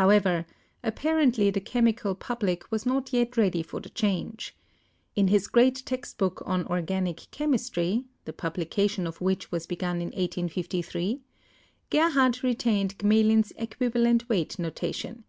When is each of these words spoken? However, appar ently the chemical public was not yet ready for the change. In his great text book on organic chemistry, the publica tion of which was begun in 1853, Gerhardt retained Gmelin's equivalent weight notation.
However, 0.00 0.46
appar 0.82 1.24
ently 1.24 1.54
the 1.54 1.60
chemical 1.60 2.16
public 2.16 2.68
was 2.72 2.84
not 2.84 3.12
yet 3.12 3.36
ready 3.36 3.62
for 3.62 3.78
the 3.80 3.88
change. 3.88 4.56
In 5.14 5.28
his 5.28 5.46
great 5.46 5.86
text 5.86 6.18
book 6.18 6.42
on 6.44 6.66
organic 6.66 7.30
chemistry, 7.30 8.06
the 8.24 8.32
publica 8.32 8.88
tion 8.88 9.06
of 9.06 9.20
which 9.20 9.52
was 9.52 9.68
begun 9.68 9.98
in 9.98 10.08
1853, 10.08 11.20
Gerhardt 11.88 12.42
retained 12.42 12.98
Gmelin's 12.98 13.52
equivalent 13.58 14.28
weight 14.28 14.58
notation. 14.58 15.22